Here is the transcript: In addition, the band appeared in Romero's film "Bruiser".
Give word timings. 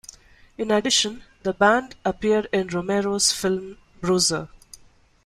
In 0.57 0.71
addition, 0.71 1.21
the 1.43 1.53
band 1.53 1.93
appeared 2.03 2.47
in 2.51 2.69
Romero's 2.69 3.31
film 3.31 3.77
"Bruiser". 3.99 4.47